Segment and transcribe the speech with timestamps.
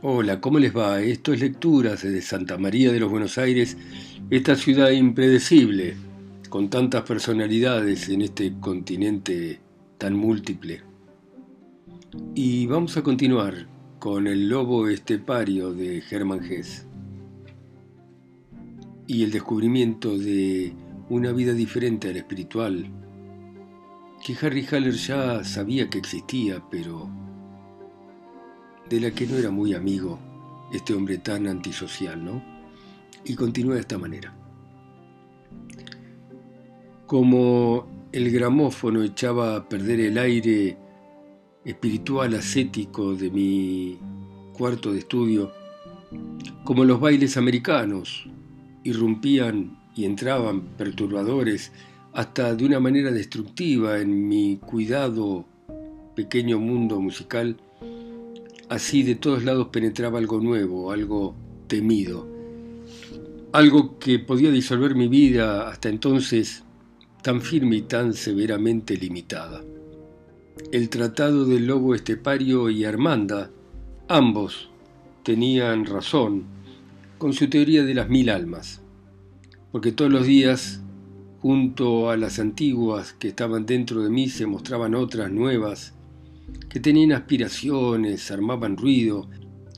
[0.00, 1.00] Hola, ¿cómo les va?
[1.00, 3.76] Esto es Lecturas desde Santa María de los Buenos Aires,
[4.30, 5.96] esta ciudad impredecible,
[6.48, 9.58] con tantas personalidades en este continente
[9.98, 10.82] tan múltiple.
[12.36, 13.66] Y vamos a continuar
[13.98, 16.86] con El lobo estepario de Hermann Hesse
[19.08, 20.74] y el descubrimiento de
[21.08, 22.88] una vida diferente al espiritual,
[24.24, 27.10] que Harry Haller ya sabía que existía, pero
[28.88, 30.18] de la que no era muy amigo
[30.72, 32.42] este hombre tan antisocial, ¿no?
[33.24, 34.34] Y continúa de esta manera.
[37.06, 40.76] Como el gramófono echaba a perder el aire
[41.64, 43.98] espiritual ascético de mi
[44.56, 45.52] cuarto de estudio,
[46.64, 48.28] como los bailes americanos
[48.84, 51.72] irrumpían y entraban perturbadores
[52.12, 55.44] hasta de una manera destructiva en mi cuidado
[56.14, 57.56] pequeño mundo musical,
[58.68, 61.34] Así de todos lados penetraba algo nuevo, algo
[61.68, 62.26] temido,
[63.52, 66.64] algo que podía disolver mi vida hasta entonces
[67.22, 69.62] tan firme y tan severamente limitada.
[70.70, 73.50] El tratado del lobo estepario y Armanda,
[74.06, 74.70] ambos
[75.22, 76.44] tenían razón
[77.16, 78.82] con su teoría de las mil almas,
[79.72, 80.82] porque todos los días,
[81.40, 85.94] junto a las antiguas que estaban dentro de mí, se mostraban otras nuevas
[86.68, 89.28] que tenían aspiraciones, armaban ruido,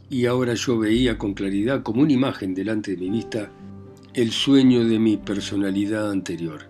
[0.09, 3.51] y ahora yo veía con claridad como una imagen delante de mi vista
[4.13, 6.69] el sueño de mi personalidad anterior.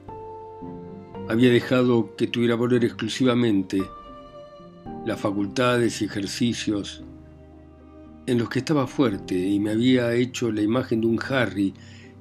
[1.28, 3.82] Había dejado que tuviera valor exclusivamente
[5.06, 7.02] las facultades y ejercicios
[8.26, 11.72] en los que estaba fuerte y me había hecho la imagen de un Harry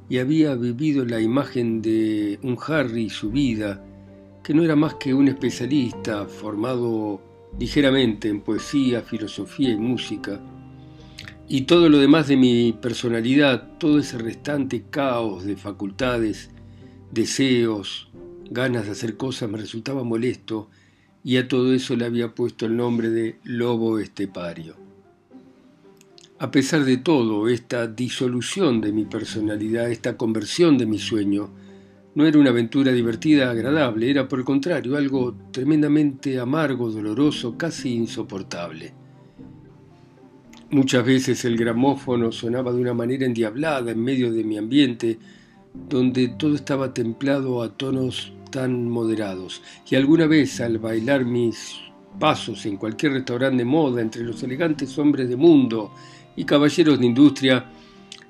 [0.08, 3.84] y había vivido la imagen de un Harry y su vida,
[4.44, 7.22] que no era más que un especialista formado
[7.58, 10.42] ligeramente en poesía, filosofía y música,
[11.48, 16.52] y todo lo demás de mi personalidad, todo ese restante caos de facultades,
[17.12, 18.10] deseos,
[18.52, 20.70] ganas de hacer cosas me resultaba molesto
[21.24, 24.76] y a todo eso le había puesto el nombre de lobo estepario.
[26.38, 31.50] A pesar de todo, esta disolución de mi personalidad, esta conversión de mi sueño,
[32.16, 37.94] no era una aventura divertida, agradable, era por el contrario algo tremendamente amargo, doloroso, casi
[37.94, 38.94] insoportable.
[40.72, 45.18] Muchas veces el gramófono sonaba de una manera endiablada en medio de mi ambiente,
[45.74, 51.80] donde todo estaba templado a tonos tan moderados, y alguna vez al bailar mis
[52.20, 55.92] pasos en cualquier restaurante de moda entre los elegantes hombres de mundo
[56.36, 57.66] y caballeros de industria,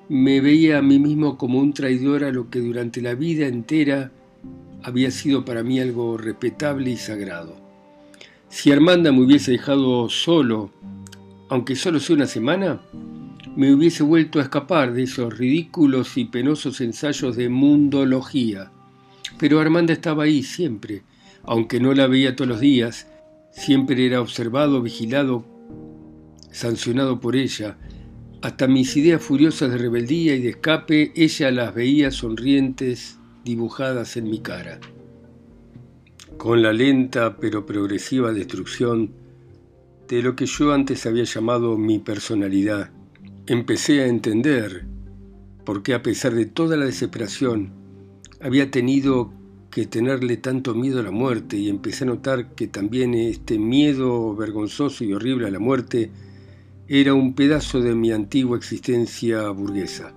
[0.09, 4.11] me veía a mí mismo como un traidor a lo que durante la vida entera
[4.81, 7.55] había sido para mí algo respetable y sagrado.
[8.49, 10.71] Si Armanda me hubiese dejado solo,
[11.49, 12.81] aunque solo sea una semana,
[13.55, 18.71] me hubiese vuelto a escapar de esos ridículos y penosos ensayos de mundología.
[19.37, 21.03] Pero Armanda estaba ahí siempre,
[21.43, 23.07] aunque no la veía todos los días,
[23.51, 25.45] siempre era observado, vigilado,
[26.51, 27.77] sancionado por ella,
[28.41, 34.29] hasta mis ideas furiosas de rebeldía y de escape, ella las veía sonrientes dibujadas en
[34.29, 34.79] mi cara.
[36.37, 39.11] Con la lenta pero progresiva destrucción
[40.07, 42.91] de lo que yo antes había llamado mi personalidad,
[43.45, 44.85] empecé a entender
[45.65, 47.73] por qué a pesar de toda la desesperación
[48.41, 49.33] había tenido
[49.69, 54.35] que tenerle tanto miedo a la muerte y empecé a notar que también este miedo
[54.35, 56.09] vergonzoso y horrible a la muerte
[56.91, 60.11] era un pedazo de mi antigua existencia burguesa.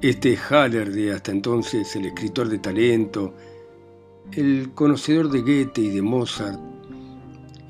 [0.00, 3.34] Este Haller de hasta entonces el escritor de talento,
[4.30, 6.60] el conocedor de Goethe y de Mozart,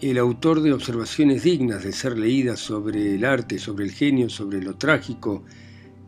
[0.03, 4.61] el autor de observaciones dignas de ser leídas sobre el arte, sobre el genio, sobre
[4.61, 5.43] lo trágico,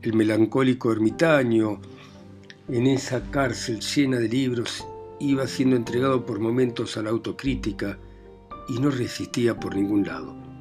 [0.02, 1.80] el melancólico ermitaño,
[2.68, 4.86] en esa cárcel llena de libros,
[5.18, 7.98] iba siendo entregado por momentos a la autocrítica
[8.68, 10.51] y no resistía por ningún lado.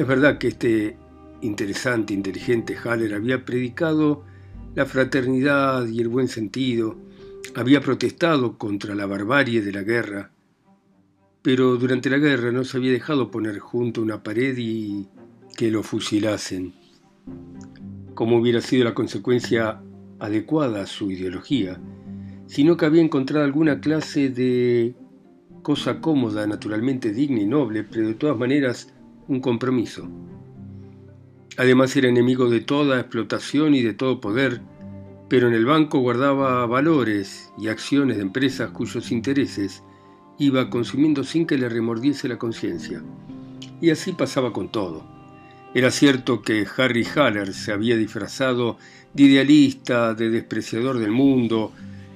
[0.00, 0.96] Es verdad que este
[1.42, 4.24] interesante, inteligente Haller había predicado
[4.74, 6.96] la fraternidad y el buen sentido,
[7.54, 10.30] había protestado contra la barbarie de la guerra,
[11.42, 15.06] pero durante la guerra no se había dejado poner junto a una pared y
[15.54, 16.72] que lo fusilasen,
[18.14, 19.82] como hubiera sido la consecuencia
[20.18, 21.78] adecuada a su ideología,
[22.46, 24.94] sino que había encontrado alguna clase de
[25.60, 28.94] cosa cómoda, naturalmente digna y noble, pero de todas maneras
[29.30, 30.08] un compromiso.
[31.56, 34.60] Además era enemigo de toda explotación y de todo poder,
[35.28, 39.84] pero en el banco guardaba valores y acciones de empresas cuyos intereses
[40.36, 43.04] iba consumiendo sin que le remordiese la conciencia.
[43.80, 45.04] Y así pasaba con todo.
[45.74, 48.78] Era cierto que Harry Haller se había disfrazado
[49.14, 51.72] de idealista, de despreciador del mundo,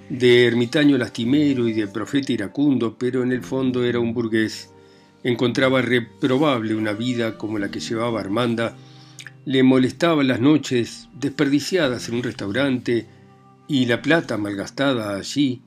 [0.09, 4.74] de ermitaño lastimero y de profeta iracundo, pero en el fondo era un burgués.
[5.25, 8.76] Encontraba reprobable una vida como la que llevaba Armanda,
[9.47, 13.06] le molestaban las noches desperdiciadas en un restaurante
[13.67, 15.62] y la plata malgastada allí,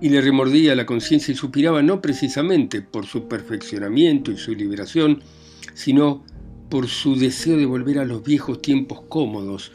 [0.00, 5.20] y le remordía la conciencia y suspiraba no precisamente por su perfeccionamiento y su liberación,
[5.74, 6.24] sino
[6.70, 9.72] por su deseo de volver a los viejos tiempos cómodos,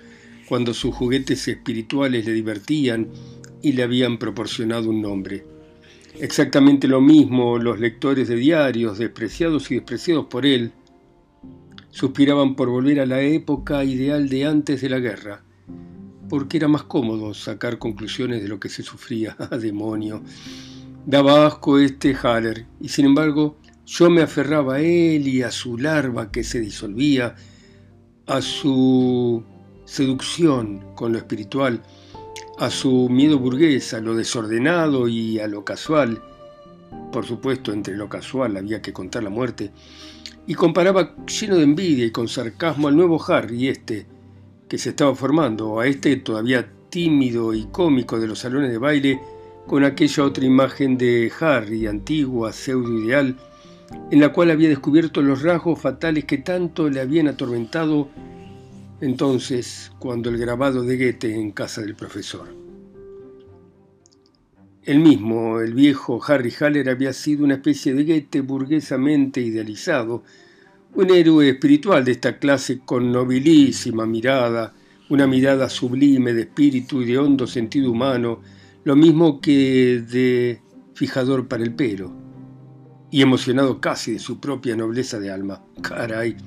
[0.47, 3.09] cuando sus juguetes espirituales le divertían
[3.61, 5.54] y le habían proporcionado un nombre.
[6.19, 10.71] Exactamente lo mismo los lectores de diarios, despreciados y despreciados por él,
[11.89, 15.43] suspiraban por volver a la época ideal de antes de la guerra,
[16.29, 19.35] porque era más cómodo sacar conclusiones de lo que se sufría.
[19.51, 20.23] ¡Ah, demonio!
[21.05, 25.77] Daba asco este Haller, y sin embargo yo me aferraba a él y a su
[25.77, 27.35] larva que se disolvía,
[28.25, 29.43] a su
[29.83, 31.83] seducción con lo espiritual,
[32.57, 36.21] a su miedo burgués, a lo desordenado y a lo casual.
[37.11, 39.71] Por supuesto, entre lo casual había que contar la muerte.
[40.47, 44.05] Y comparaba lleno de envidia y con sarcasmo al nuevo Harry, este,
[44.67, 49.19] que se estaba formando, a este todavía tímido y cómico de los salones de baile,
[49.67, 53.35] con aquella otra imagen de Harry, antigua, pseudo-ideal,
[54.11, 58.09] en la cual había descubierto los rasgos fatales que tanto le habían atormentado
[59.01, 62.47] entonces cuando el grabado de Goethe en casa del profesor.
[64.83, 70.23] El mismo, el viejo Harry Haller, había sido una especie de Goethe burguesamente idealizado,
[70.93, 74.73] un héroe espiritual de esta clase con nobilísima mirada,
[75.09, 78.41] una mirada sublime de espíritu y de hondo sentido humano,
[78.83, 80.61] lo mismo que de
[80.93, 82.13] fijador para el pelo,
[83.11, 85.63] y emocionado casi de su propia nobleza de alma.
[85.81, 86.37] Caray,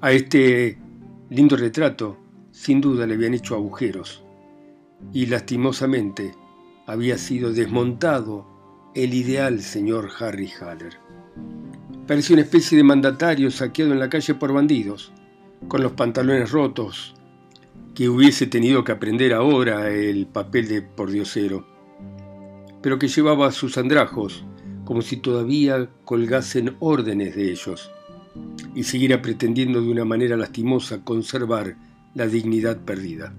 [0.00, 0.78] a este
[1.30, 2.18] Lindo retrato,
[2.50, 4.24] sin duda le habían hecho agujeros,
[5.12, 6.34] y lastimosamente
[6.88, 8.44] había sido desmontado
[8.96, 10.98] el ideal señor Harry Haller.
[12.08, 15.12] Parecía una especie de mandatario saqueado en la calle por bandidos,
[15.68, 17.14] con los pantalones rotos,
[17.94, 21.64] que hubiese tenido que aprender ahora el papel de pordiosero,
[22.82, 24.44] pero que llevaba sus andrajos
[24.84, 27.92] como si todavía colgasen órdenes de ellos
[28.74, 31.76] y siguiera pretendiendo de una manera lastimosa conservar
[32.14, 33.32] la dignidad perdida.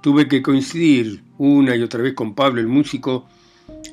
[0.00, 3.26] Tuve que coincidir una y otra vez con Pablo el músico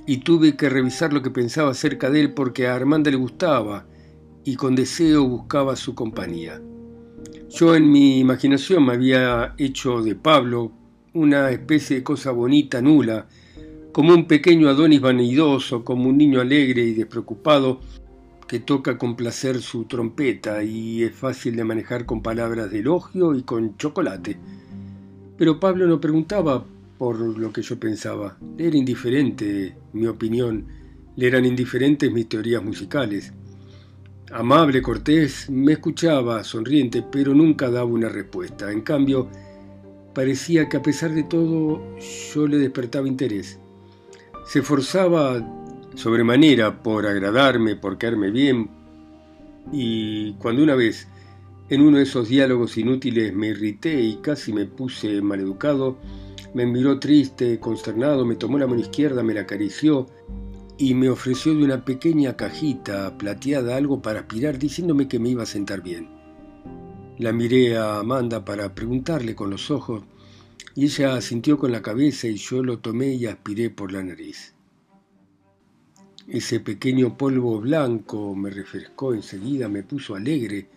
[0.05, 3.85] y tuve que revisar lo que pensaba acerca de él porque a Armanda le gustaba
[4.43, 6.61] y con deseo buscaba su compañía.
[7.49, 10.71] Yo en mi imaginación me había hecho de Pablo
[11.13, 13.27] una especie de cosa bonita, nula,
[13.91, 17.79] como un pequeño Adonis vanidoso, como un niño alegre y despreocupado
[18.47, 23.35] que toca con placer su trompeta y es fácil de manejar con palabras de elogio
[23.35, 24.37] y con chocolate.
[25.37, 26.65] Pero Pablo no preguntaba
[26.97, 28.37] por lo que yo pensaba.
[28.57, 30.65] Le era indiferente mi opinión,
[31.15, 33.33] le eran indiferentes mis teorías musicales.
[34.31, 38.71] Amable, cortés, me escuchaba, sonriente, pero nunca daba una respuesta.
[38.71, 39.29] En cambio,
[40.13, 41.81] parecía que a pesar de todo
[42.33, 43.59] yo le despertaba interés.
[44.45, 45.62] Se forzaba
[45.95, 48.69] sobremanera por agradarme, por caerme bien,
[49.71, 51.07] y cuando una vez
[51.69, 55.97] en uno de esos diálogos inútiles me irrité y casi me puse maleducado,
[56.53, 60.07] me miró triste, consternado, me tomó la mano izquierda, me la acarició
[60.77, 65.43] y me ofreció de una pequeña cajita plateada algo para aspirar diciéndome que me iba
[65.43, 66.09] a sentar bien.
[67.17, 70.03] La miré a Amanda para preguntarle con los ojos
[70.75, 74.52] y ella asintió con la cabeza y yo lo tomé y aspiré por la nariz.
[76.27, 80.69] Ese pequeño polvo blanco me refrescó enseguida, me puso alegre.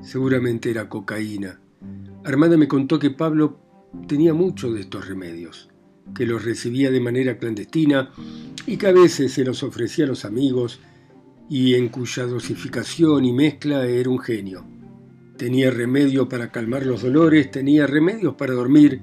[0.00, 1.60] Seguramente era cocaína.
[2.24, 3.58] Armada me contó que Pablo
[4.08, 5.68] tenía muchos de estos remedios,
[6.14, 8.12] que los recibía de manera clandestina
[8.66, 10.80] y que a veces se los ofrecía a los amigos
[11.50, 14.64] y en cuya dosificación y mezcla era un genio.
[15.36, 19.02] Tenía remedio para calmar los dolores, tenía remedios para dormir,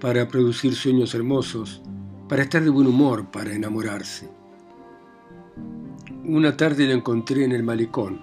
[0.00, 1.82] para producir sueños hermosos,
[2.30, 4.39] para estar de buen humor, para enamorarse.
[6.32, 8.20] Una tarde lo encontré en el malecón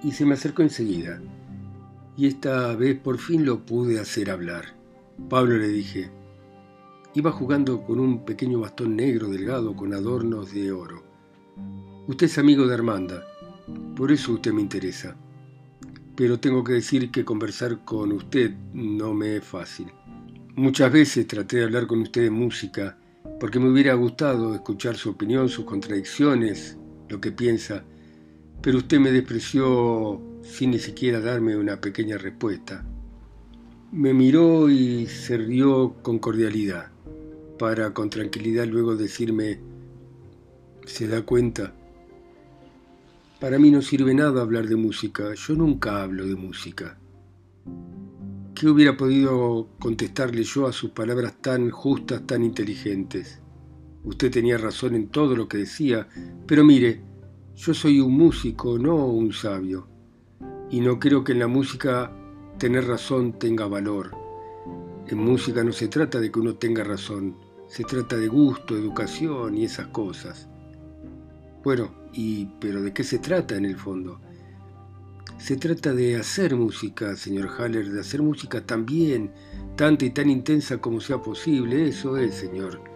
[0.00, 1.20] y se me acercó enseguida.
[2.16, 4.76] Y esta vez por fin lo pude hacer hablar.
[5.28, 6.08] Pablo le dije,
[7.16, 11.02] iba jugando con un pequeño bastón negro delgado con adornos de oro.
[12.06, 13.24] Usted es amigo de Armanda,
[13.96, 15.16] por eso usted me interesa.
[16.14, 19.88] Pero tengo que decir que conversar con usted no me es fácil.
[20.54, 22.96] Muchas veces traté de hablar con usted de música
[23.40, 26.78] porque me hubiera gustado escuchar su opinión, sus contradicciones,
[27.12, 27.84] lo que piensa,
[28.62, 32.84] pero usted me despreció sin ni siquiera darme una pequeña respuesta.
[33.92, 36.90] Me miró y se rió con cordialidad,
[37.58, 39.60] para con tranquilidad luego decirme,
[40.86, 41.74] ¿se da cuenta?
[43.38, 46.98] Para mí no sirve nada hablar de música, yo nunca hablo de música.
[48.54, 53.41] ¿Qué hubiera podido contestarle yo a sus palabras tan justas, tan inteligentes?
[54.04, 56.08] Usted tenía razón en todo lo que decía,
[56.46, 57.00] pero mire,
[57.54, 59.86] yo soy un músico, no un sabio,
[60.70, 62.10] y no creo que en la música
[62.58, 64.10] tener razón tenga valor.
[65.06, 67.36] En música no se trata de que uno tenga razón,
[67.68, 70.48] se trata de gusto, educación y esas cosas.
[71.62, 74.20] Bueno, y pero ¿de qué se trata en el fondo?
[75.38, 79.32] Se trata de hacer música, señor Haller, de hacer música tan bien,
[79.76, 82.91] tanta y tan intensa como sea posible, eso es, señor.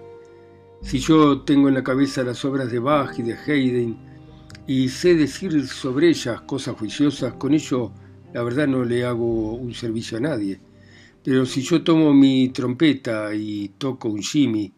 [0.87, 3.97] Si yo tengo en la cabeza las obras de Bach y de Haydn
[4.69, 7.91] y sé decir sobre ellas cosas juiciosas, con ello
[8.33, 10.61] la verdad no le hago un servicio a nadie.
[11.25, 14.73] Pero si yo tomo mi trompeta y toco un shimmy,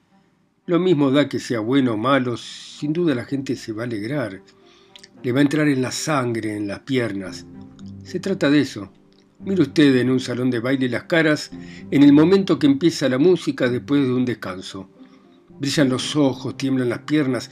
[0.64, 3.86] lo mismo da que sea bueno o malo, sin duda la gente se va a
[3.86, 4.42] alegrar.
[5.22, 7.44] Le va a entrar en la sangre, en las piernas.
[8.02, 8.90] Se trata de eso.
[9.40, 11.50] Mire usted en un salón de baile las caras
[11.90, 14.88] en el momento que empieza la música después de un descanso.
[15.60, 17.50] Brillan los ojos, tiemblan las piernas,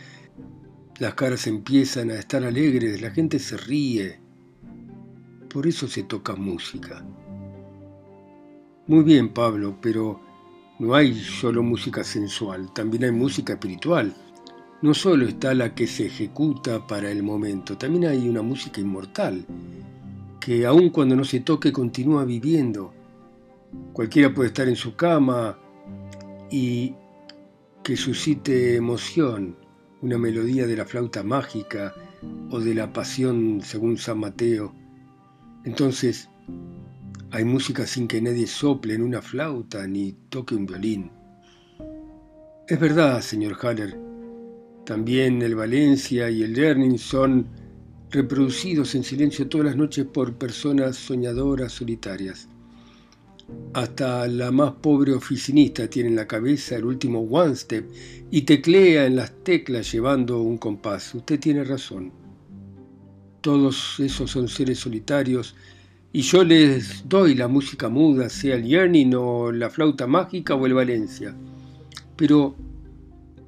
[0.98, 4.20] las caras empiezan a estar alegres, la gente se ríe,
[5.52, 7.04] por eso se toca música.
[8.86, 10.20] Muy bien, Pablo, pero
[10.78, 14.14] no hay solo música sensual, también hay música espiritual.
[14.82, 19.44] No solo está la que se ejecuta para el momento, también hay una música inmortal,
[20.38, 22.92] que aun cuando no se toque continúa viviendo.
[23.92, 25.58] Cualquiera puede estar en su cama
[26.50, 26.94] y
[27.86, 29.56] que suscite emoción,
[30.02, 31.94] una melodía de la flauta mágica
[32.50, 34.74] o de la pasión según San Mateo
[35.66, 36.30] entonces,
[37.32, 41.10] hay música sin que nadie sople en una flauta ni toque un violín.
[42.68, 43.98] Es verdad, señor Haller.
[44.84, 47.48] También el Valencia y el Learning son
[48.12, 52.48] reproducidos en silencio todas las noches por personas soñadoras solitarias.
[53.74, 57.86] Hasta la más pobre oficinista tiene en la cabeza el último one step
[58.30, 61.14] y teclea en las teclas llevando un compás.
[61.14, 62.12] Usted tiene razón.
[63.40, 65.54] Todos esos son seres solitarios
[66.12, 70.64] y yo les doy la música muda, sea el yearning o la flauta mágica o
[70.66, 71.36] el Valencia.
[72.16, 72.56] Pero,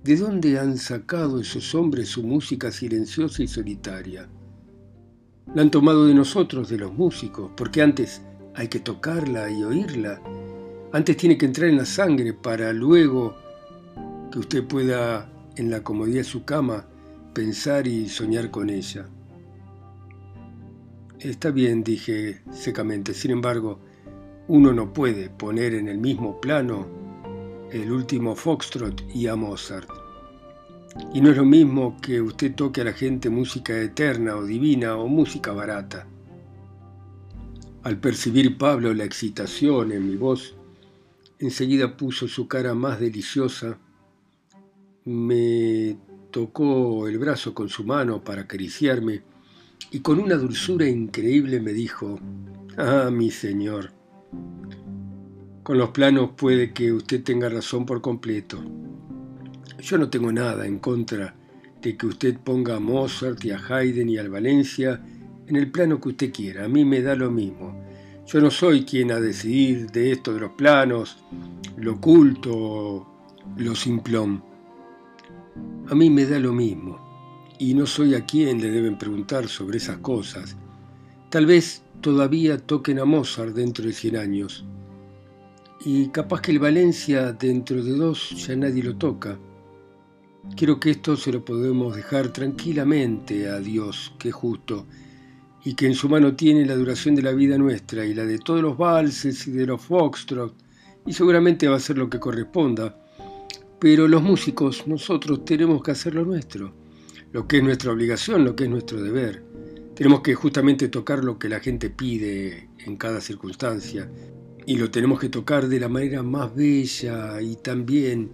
[0.05, 4.29] ¿de dónde han sacado esos hombres su música silenciosa y solitaria?
[5.55, 8.21] La han tomado de nosotros, de los músicos, porque antes
[8.59, 10.21] hay que tocarla y oírla.
[10.93, 13.37] Antes tiene que entrar en la sangre para luego
[14.33, 16.85] que usted pueda, en la comodidad de su cama,
[17.33, 19.07] pensar y soñar con ella.
[21.21, 23.15] Está bien, dije secamente.
[23.15, 23.79] Sin embargo,
[24.49, 26.89] uno no puede poner en el mismo plano
[27.71, 29.89] el último Foxtrot y a Mozart.
[31.15, 34.97] Y no es lo mismo que usted toque a la gente música eterna o divina
[34.97, 36.09] o música barata.
[37.83, 40.57] Al percibir Pablo la excitación en mi voz,
[41.39, 43.79] enseguida puso su cara más deliciosa,
[45.05, 45.97] me
[46.31, 49.23] tocó el brazo con su mano para acariciarme
[49.91, 52.19] y con una dulzura increíble me dijo,
[52.77, 53.93] Ah, mi señor,
[55.63, 58.63] con los planos puede que usted tenga razón por completo.
[59.81, 61.35] Yo no tengo nada en contra
[61.81, 65.01] de que usted ponga a Mozart y a Haydn y al Valencia
[65.49, 66.65] en el plano que usted quiera.
[66.65, 67.75] A mí me da lo mismo.
[68.27, 71.17] Yo no soy quien a decidir de esto de los planos,
[71.77, 73.07] lo oculto,
[73.57, 74.43] lo simplón.
[75.89, 77.09] A mí me da lo mismo
[77.59, 80.57] y no soy a quien le deben preguntar sobre esas cosas.
[81.31, 84.65] Tal vez todavía toquen a Mozart dentro de 100 años.
[85.85, 89.39] Y capaz que el Valencia dentro de dos ya nadie lo toca.
[90.57, 94.87] Quiero que esto se lo podemos dejar tranquilamente a Dios, que es justo,
[95.69, 98.39] y que en su mano tiene la duración de la vida nuestra y la de
[98.39, 100.55] todos los valses y de los foxtrot,
[101.05, 102.99] y seguramente va a ser lo que corresponda.
[103.79, 106.73] Pero los músicos, nosotros tenemos que hacer lo nuestro
[107.33, 109.45] lo que es nuestra obligación, lo que es nuestro deber.
[109.95, 114.11] Tenemos que justamente tocar lo que la gente pide en cada circunstancia
[114.65, 118.31] y lo tenemos que tocar de la manera más bella y también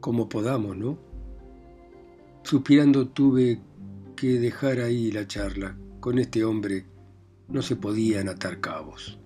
[0.00, 0.98] como podamos, ¿no?
[2.42, 3.60] Suspirando tuve
[4.16, 5.76] que dejar ahí la charla.
[6.04, 6.84] Con este hombre
[7.48, 9.18] no se podían atar cabos.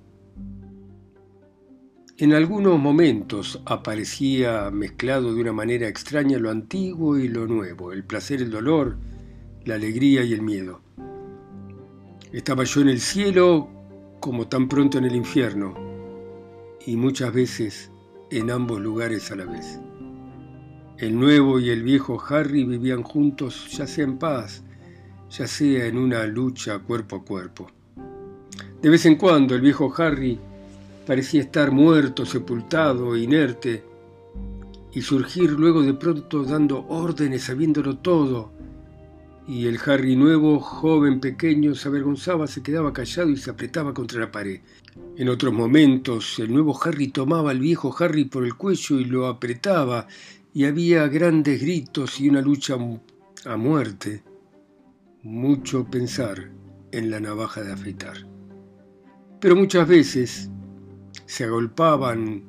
[2.16, 8.04] En algunos momentos aparecía mezclado de una manera extraña lo antiguo y lo nuevo, el
[8.04, 8.96] placer, el dolor,
[9.64, 10.80] la alegría y el miedo.
[12.30, 13.68] Estaba yo en el cielo
[14.20, 15.74] como tan pronto en el infierno,
[16.86, 17.90] y muchas veces
[18.30, 19.80] en ambos lugares a la vez.
[20.96, 24.62] El nuevo y el viejo Harry vivían juntos, ya sea en paz,
[25.30, 27.70] ya sea en una lucha cuerpo a cuerpo.
[28.80, 30.38] De vez en cuando el viejo Harry
[31.06, 33.82] parecía estar muerto, sepultado, inerte,
[34.92, 38.52] y surgir luego de pronto dando órdenes, sabiéndolo todo.
[39.46, 44.20] Y el Harry nuevo, joven, pequeño, se avergonzaba, se quedaba callado y se apretaba contra
[44.20, 44.60] la pared.
[45.16, 49.26] En otros momentos, el nuevo Harry tomaba al viejo Harry por el cuello y lo
[49.26, 50.06] apretaba,
[50.52, 52.76] y había grandes gritos y una lucha
[53.44, 54.22] a muerte.
[55.24, 56.52] Mucho pensar
[56.92, 58.18] en la navaja de afeitar.
[59.40, 60.48] Pero muchas veces
[61.26, 62.44] se agolpaban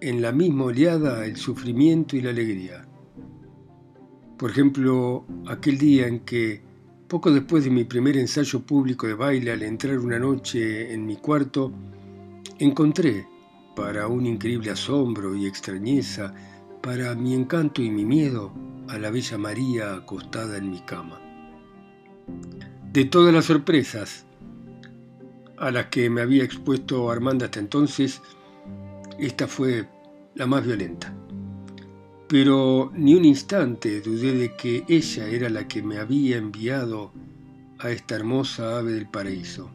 [0.00, 2.86] en la misma oleada el sufrimiento y la alegría.
[4.38, 6.62] Por ejemplo, aquel día en que,
[7.08, 11.16] poco después de mi primer ensayo público de baile, al entrar una noche en mi
[11.16, 11.72] cuarto,
[12.60, 13.26] encontré,
[13.74, 16.32] para un increíble asombro y extrañeza,
[16.80, 18.52] para mi encanto y mi miedo,
[18.86, 21.23] a la bella María acostada en mi cama.
[22.92, 24.24] De todas las sorpresas
[25.58, 28.20] a las que me había expuesto Armanda hasta entonces,
[29.18, 29.88] esta fue
[30.34, 31.14] la más violenta.
[32.28, 37.12] Pero ni un instante dudé de que ella era la que me había enviado
[37.78, 39.70] a esta hermosa ave del paraíso.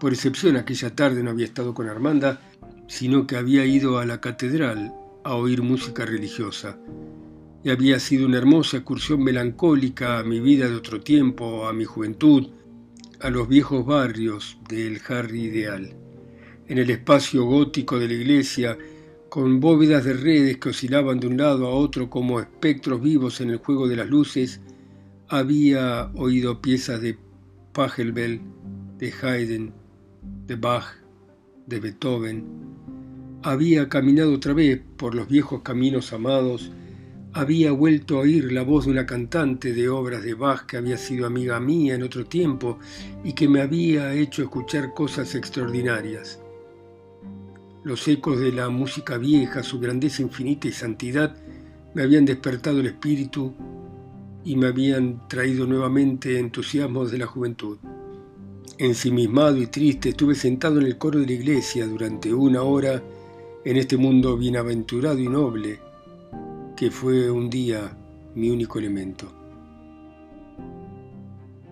[0.00, 2.40] Por excepción, aquella tarde no había estado con Armanda,
[2.86, 4.92] sino que había ido a la catedral
[5.24, 6.76] a oír música religiosa.
[7.64, 11.84] Y había sido una hermosa excursión melancólica a mi vida de otro tiempo, a mi
[11.84, 12.48] juventud,
[13.20, 15.96] a los viejos barrios del Harry ideal.
[16.68, 18.76] En el espacio gótico de la iglesia,
[19.30, 23.50] con bóvedas de redes que oscilaban de un lado a otro como espectros vivos en
[23.50, 24.60] el juego de las luces,
[25.28, 27.18] había oído piezas de
[27.72, 28.40] Pachelbel,
[28.98, 29.72] de Haydn,
[30.46, 30.84] de Bach,
[31.66, 32.44] de Beethoven.
[33.42, 36.70] Había caminado otra vez por los viejos caminos amados,
[37.34, 40.96] había vuelto a oír la voz de una cantante de obras de Bach que había
[40.96, 42.78] sido amiga mía en otro tiempo
[43.24, 46.38] y que me había hecho escuchar cosas extraordinarias.
[47.82, 51.36] Los ecos de la música vieja, su grandeza infinita y santidad,
[51.92, 53.52] me habían despertado el espíritu
[54.44, 57.78] y me habían traído nuevamente entusiasmos de la juventud.
[58.78, 63.02] Ensimismado y triste, estuve sentado en el coro de la iglesia durante una hora
[63.64, 65.80] en este mundo bienaventurado y noble,
[66.76, 67.96] que fue un día
[68.34, 69.32] mi único elemento.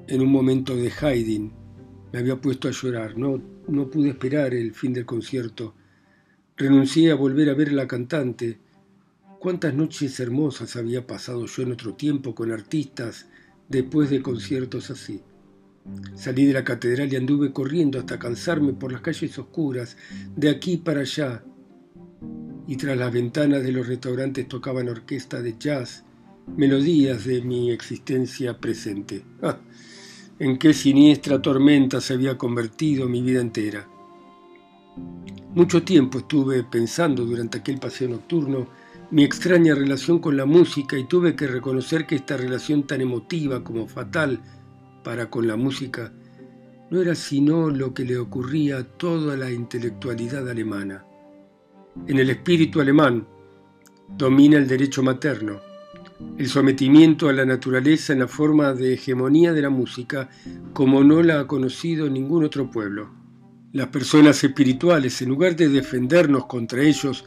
[0.06, 1.52] En un momento de Haydn
[2.12, 5.74] me había puesto a llorar, no, no pude esperar el fin del concierto
[6.56, 8.58] Renuncié a volver a ver a la cantante.
[9.40, 13.26] Cuántas noches hermosas había pasado yo en otro tiempo con artistas
[13.68, 15.22] después de conciertos así.
[16.14, 19.96] Salí de la catedral y anduve corriendo hasta cansarme por las calles oscuras,
[20.36, 21.42] de aquí para allá.
[22.66, 26.04] Y tras las ventanas de los restaurantes tocaban orquesta de jazz,
[26.56, 29.24] melodías de mi existencia presente.
[29.42, 29.58] Ah,
[30.38, 33.88] en qué siniestra tormenta se había convertido mi vida entera.
[35.54, 38.68] Mucho tiempo estuve pensando durante aquel paseo nocturno
[39.10, 43.62] mi extraña relación con la música y tuve que reconocer que esta relación tan emotiva
[43.62, 44.40] como fatal
[45.04, 46.12] para con la música
[46.90, 51.04] no era sino lo que le ocurría a toda la intelectualidad alemana.
[52.06, 53.26] En el espíritu alemán
[54.16, 55.60] domina el derecho materno,
[56.38, 60.30] el sometimiento a la naturaleza en la forma de hegemonía de la música
[60.72, 63.10] como no la ha conocido ningún otro pueblo.
[63.72, 67.26] Las personas espirituales, en lugar de defendernos contra ellos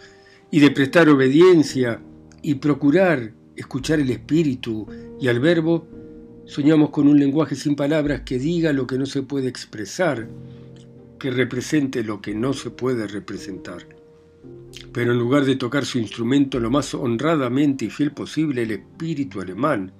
[0.49, 2.01] y de prestar obediencia
[2.41, 4.87] y procurar escuchar el espíritu
[5.21, 5.87] y al verbo,
[6.45, 10.27] soñamos con un lenguaje sin palabras que diga lo que no se puede expresar,
[11.19, 14.04] que represente lo que no se puede representar.
[14.91, 19.41] Pero en lugar de tocar su instrumento lo más honradamente y fiel posible, el espíritu
[19.41, 19.91] alemán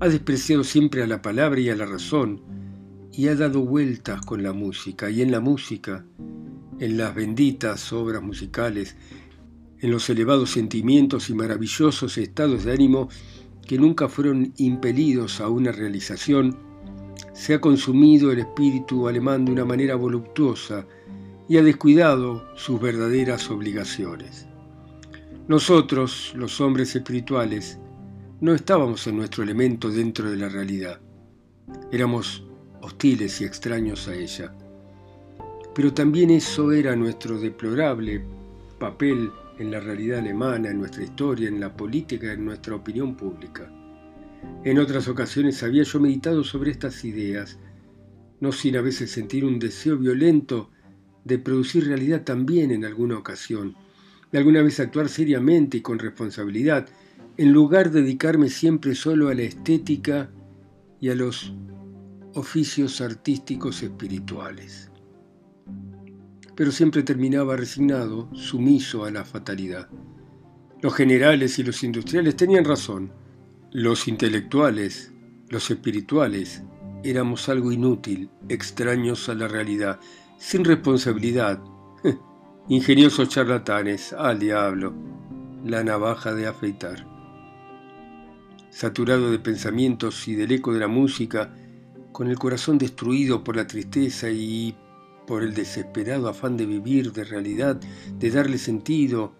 [0.00, 2.42] ha despreciado siempre a la palabra y a la razón,
[3.12, 6.04] y ha dado vueltas con la música y en la música,
[6.78, 8.96] en las benditas obras musicales,
[9.80, 13.08] en los elevados sentimientos y maravillosos estados de ánimo
[13.66, 16.56] que nunca fueron impelidos a una realización,
[17.32, 20.86] se ha consumido el espíritu alemán de una manera voluptuosa
[21.48, 24.46] y ha descuidado sus verdaderas obligaciones.
[25.48, 27.78] Nosotros, los hombres espirituales,
[28.40, 31.00] no estábamos en nuestro elemento dentro de la realidad.
[31.90, 32.44] Éramos
[32.82, 34.54] hostiles y extraños a ella.
[35.74, 38.22] Pero también eso era nuestro deplorable
[38.78, 43.72] papel en la realidad alemana, en nuestra historia, en la política, en nuestra opinión pública.
[44.64, 47.58] En otras ocasiones había yo meditado sobre estas ideas,
[48.40, 50.70] no sin a veces sentir un deseo violento
[51.24, 53.76] de producir realidad también en alguna ocasión,
[54.32, 56.88] de alguna vez actuar seriamente y con responsabilidad,
[57.36, 60.30] en lugar de dedicarme siempre solo a la estética
[61.00, 61.52] y a los
[62.34, 64.90] oficios artísticos espirituales.
[66.54, 69.88] Pero siempre terminaba resignado, sumiso a la fatalidad.
[70.82, 73.12] Los generales y los industriales tenían razón.
[73.70, 75.12] Los intelectuales,
[75.48, 76.62] los espirituales,
[77.04, 80.00] éramos algo inútil, extraños a la realidad,
[80.38, 81.60] sin responsabilidad,
[82.68, 84.94] ingeniosos charlatanes, al diablo,
[85.64, 87.06] la navaja de afeitar.
[88.70, 91.52] Saturado de pensamientos y del eco de la música,
[92.12, 94.76] con el corazón destruido por la tristeza y
[95.26, 97.80] por el desesperado afán de vivir, de realidad,
[98.18, 99.34] de darle sentido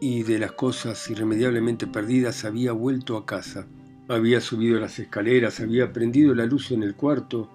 [0.00, 3.66] y de las cosas irremediablemente perdidas, había vuelto a casa.
[4.08, 7.48] Había subido las escaleras, había prendido la luz en el cuarto,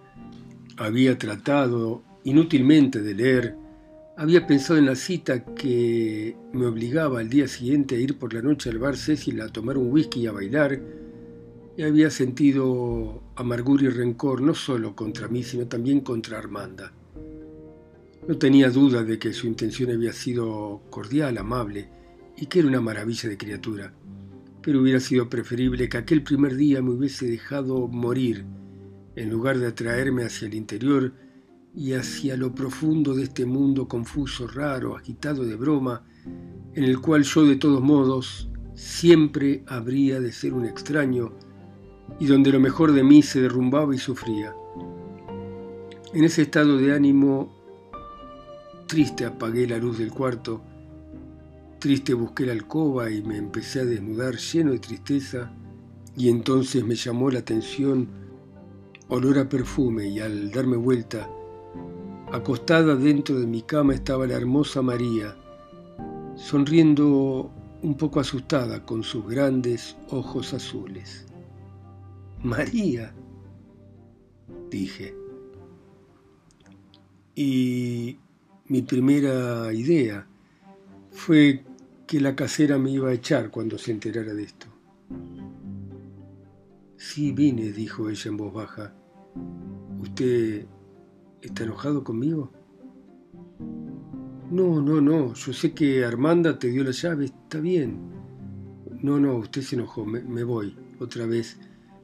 [0.77, 3.55] había tratado inútilmente de leer,
[4.17, 8.41] había pensado en la cita que me obligaba al día siguiente a ir por la
[8.41, 10.81] noche al bar Cecil a tomar un whisky y a bailar,
[11.77, 16.91] y había sentido amargura y rencor no solo contra mí, sino también contra Armanda.
[18.27, 21.89] No tenía duda de que su intención había sido cordial, amable,
[22.35, 23.93] y que era una maravilla de criatura
[24.61, 28.45] pero hubiera sido preferible que aquel primer día me hubiese dejado morir,
[29.15, 31.13] en lugar de atraerme hacia el interior
[31.79, 36.03] y hacia lo profundo de este mundo confuso, raro, agitado de broma,
[36.73, 41.31] en el cual yo de todos modos siempre habría de ser un extraño
[42.19, 44.53] y donde lo mejor de mí se derrumbaba y sufría.
[46.13, 47.55] En ese estado de ánimo
[48.85, 50.61] triste apagué la luz del cuarto
[51.79, 55.49] Triste busqué la alcoba y me empecé a desnudar lleno de tristeza
[56.17, 58.09] y entonces me llamó la atención
[59.07, 61.29] olor a perfume y al darme vuelta,
[62.31, 65.35] acostada dentro de mi cama estaba la hermosa María,
[66.35, 71.25] sonriendo un poco asustada con sus grandes ojos azules.
[72.43, 73.13] María,
[74.69, 75.15] dije.
[77.35, 78.19] Y
[78.67, 80.27] mi primera idea
[81.11, 81.63] fue
[82.05, 84.67] que la casera me iba a echar cuando se enterara de esto.
[86.97, 88.93] Sí, vine, dijo ella en voz baja.
[90.01, 90.65] ¿Usted
[91.41, 92.51] está enojado conmigo?
[94.51, 97.99] No, no, no, yo sé que Armanda te dio la llave, está bien.
[99.01, 101.59] No, no, usted se enojó, me, voy, otra vez.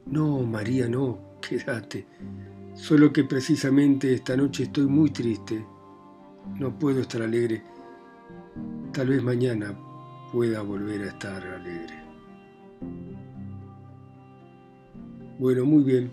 [0.06, 1.18] No, María, no,
[1.48, 2.06] quédate.
[2.74, 5.66] Solo que precisamente esta noche estoy muy triste.
[6.58, 7.62] No puedo estar alegre.
[8.92, 9.76] Tal vez mañana
[10.32, 11.94] pueda volver a estar alegre.
[15.38, 16.12] Bueno, muy bien.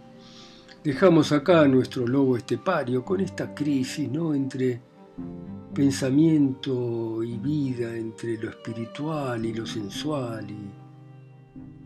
[0.83, 4.35] Dejamos acá a nuestro lobo estepario con esta crisis, ¿no?
[4.35, 4.81] Entre
[5.73, 10.45] pensamiento y vida, entre lo espiritual y lo sensual.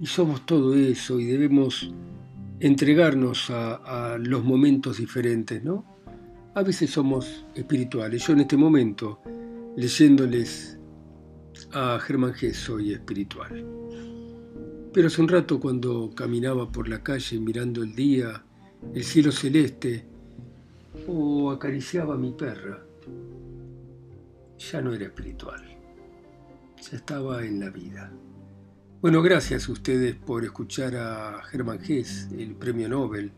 [0.01, 1.91] Y, somos todo eso y debemos
[2.59, 5.85] entregarnos a, a los momentos diferentes, ¿no?
[6.55, 8.25] A veces somos espirituales.
[8.25, 9.21] Yo en este momento,
[9.75, 10.79] leyéndoles
[11.71, 12.51] a Germán G.
[12.51, 13.63] soy espiritual.
[14.91, 18.43] Pero hace un rato cuando caminaba por la calle mirando el día,
[18.93, 20.05] el cielo celeste,
[21.07, 22.83] o acariciaba a mi perra,
[24.57, 25.63] ya no era espiritual,
[26.81, 28.11] ya estaba en la vida.
[29.01, 33.31] Bueno, gracias a ustedes por escuchar a Germán Gess, el premio Nobel,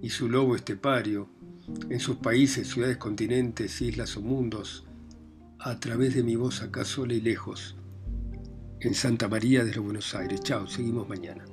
[0.00, 1.28] y su lobo estepario,
[1.90, 4.86] en sus países, ciudades, continentes, islas o mundos,
[5.58, 7.76] a través de mi voz acá sola y lejos,
[8.80, 10.40] en Santa María de los Buenos Aires.
[10.42, 11.44] Chao, seguimos mañana.